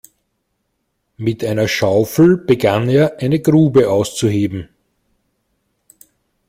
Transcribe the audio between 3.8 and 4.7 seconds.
auszuheben.